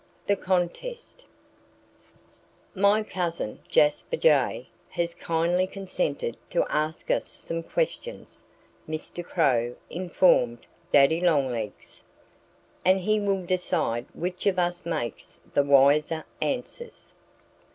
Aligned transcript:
IV 0.01 0.27
THE 0.29 0.35
CONTEST 0.43 1.25
"MY 2.73 3.03
cousin, 3.03 3.59
Jasper 3.69 4.17
Jay, 4.17 4.67
has 4.89 5.13
kindly 5.13 5.67
consented 5.67 6.37
to 6.49 6.65
ask 6.71 7.11
us 7.11 7.29
some 7.29 7.61
questions," 7.61 8.43
Mr. 8.89 9.23
Crow 9.23 9.75
informed 9.91 10.65
Daddy 10.91 11.21
Longlegs. 11.21 12.01
"And 12.83 13.01
he 13.01 13.19
will 13.19 13.45
decide 13.45 14.07
which 14.15 14.47
of 14.47 14.57
us 14.57 14.87
makes 14.87 15.39
the 15.53 15.61
wiser 15.61 16.25
answers." 16.41 17.13